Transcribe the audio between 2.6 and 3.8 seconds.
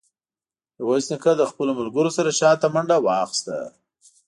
منډه واخيسته.